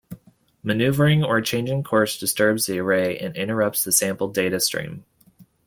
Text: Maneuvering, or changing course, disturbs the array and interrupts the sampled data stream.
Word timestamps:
Maneuvering, 0.63 1.23
or 1.23 1.41
changing 1.41 1.83
course, 1.83 2.17
disturbs 2.17 2.65
the 2.65 2.79
array 2.79 3.19
and 3.19 3.35
interrupts 3.37 3.83
the 3.83 3.91
sampled 3.91 4.33
data 4.33 4.59
stream. 4.59 5.05